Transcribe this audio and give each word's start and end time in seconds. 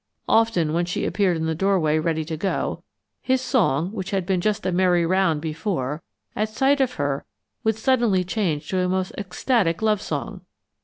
Often 0.27 0.73
when 0.73 0.85
she 0.85 1.05
appeared 1.05 1.37
in 1.37 1.45
the 1.45 1.53
doorway 1.53 1.99
ready 1.99 2.25
to 2.25 2.35
go, 2.35 2.81
his 3.21 3.39
song, 3.39 3.91
which 3.91 4.09
had 4.09 4.25
been 4.25 4.41
just 4.41 4.65
a 4.65 4.71
merry 4.71 5.05
round 5.05 5.41
before, 5.41 6.01
at 6.35 6.49
sight 6.49 6.81
of 6.81 6.93
her 6.95 7.23
would 7.63 7.75
suddenly 7.75 8.23
change 8.23 8.67
to 8.69 8.79
a 8.79 8.89
most 8.89 9.13
ecstatic 9.19 9.79
love 9.83 10.01
song. 10.01 10.41